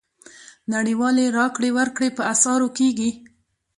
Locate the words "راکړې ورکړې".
1.37-2.09